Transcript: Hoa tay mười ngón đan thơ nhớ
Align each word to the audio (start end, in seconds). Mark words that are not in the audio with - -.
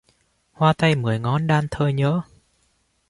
Hoa 0.53 0.73
tay 0.73 0.95
mười 0.95 1.19
ngón 1.19 1.47
đan 1.47 1.67
thơ 1.71 1.87
nhớ 1.87 2.21